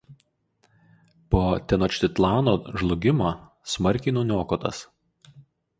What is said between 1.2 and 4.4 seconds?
Po Tenočtitlano žlugimo smarkiai